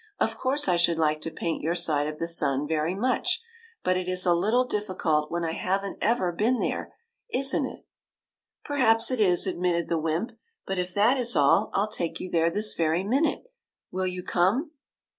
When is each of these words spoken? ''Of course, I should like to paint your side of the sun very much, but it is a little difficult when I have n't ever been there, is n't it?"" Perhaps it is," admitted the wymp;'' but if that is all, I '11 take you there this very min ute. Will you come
''Of 0.19 0.35
course, 0.35 0.67
I 0.67 0.77
should 0.77 0.97
like 0.97 1.21
to 1.21 1.29
paint 1.29 1.61
your 1.61 1.75
side 1.75 2.07
of 2.07 2.17
the 2.17 2.25
sun 2.25 2.67
very 2.67 2.95
much, 2.95 3.39
but 3.83 3.97
it 3.97 4.07
is 4.07 4.25
a 4.25 4.33
little 4.33 4.65
difficult 4.65 5.29
when 5.29 5.43
I 5.45 5.51
have 5.51 5.85
n't 5.85 5.99
ever 6.01 6.31
been 6.31 6.57
there, 6.57 6.95
is 7.29 7.53
n't 7.55 7.67
it?"" 7.67 7.85
Perhaps 8.65 9.11
it 9.11 9.19
is," 9.19 9.45
admitted 9.45 9.89
the 9.89 9.99
wymp;'' 9.99 10.31
but 10.65 10.79
if 10.79 10.91
that 10.95 11.17
is 11.19 11.35
all, 11.35 11.69
I 11.75 11.81
'11 11.81 11.93
take 11.95 12.19
you 12.19 12.31
there 12.31 12.49
this 12.49 12.73
very 12.73 13.03
min 13.03 13.25
ute. 13.25 13.43
Will 13.91 14.07
you 14.07 14.23
come 14.23 14.71